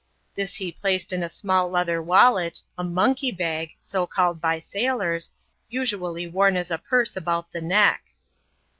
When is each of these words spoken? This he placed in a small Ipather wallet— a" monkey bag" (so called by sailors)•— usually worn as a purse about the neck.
This 0.33 0.55
he 0.55 0.71
placed 0.71 1.13
in 1.13 1.21
a 1.21 1.29
small 1.29 1.69
Ipather 1.69 2.03
wallet— 2.03 2.63
a" 2.79 2.83
monkey 2.99 3.31
bag" 3.31 3.69
(so 3.91 4.07
called 4.07 4.41
by 4.41 4.57
sailors)•— 4.57 5.29
usually 5.69 6.25
worn 6.25 6.57
as 6.57 6.71
a 6.71 6.79
purse 6.79 7.15
about 7.15 7.51
the 7.51 7.61
neck. 7.61 8.03